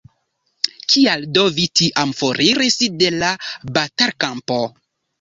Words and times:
Kial 0.93 1.27
do 1.35 1.43
vi 1.59 1.67
tiam 1.81 2.15
foriris 2.23 2.81
de 3.05 3.15
la 3.21 3.33
batalkampo? 3.81 4.63